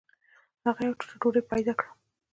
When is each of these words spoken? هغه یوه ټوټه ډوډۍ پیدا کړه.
هغه 0.65 0.81
یوه 0.85 0.97
ټوټه 0.99 1.15
ډوډۍ 1.21 1.41
پیدا 1.51 1.73
کړه. 1.79 1.89